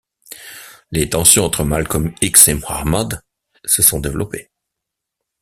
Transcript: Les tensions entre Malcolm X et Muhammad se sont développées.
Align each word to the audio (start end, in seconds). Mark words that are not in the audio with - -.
Les 0.89 1.11
tensions 1.11 1.43
entre 1.45 1.63
Malcolm 1.63 2.11
X 2.21 2.47
et 2.47 2.55
Muhammad 2.55 3.21
se 3.65 3.83
sont 3.83 3.99
développées. 3.99 4.49